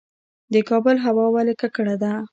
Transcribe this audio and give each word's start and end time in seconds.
د 0.53 0.55
کابل 0.69 0.95
هوا 1.05 1.25
ولې 1.35 1.53
ککړه 1.61 1.95
ده؟ 2.03 2.13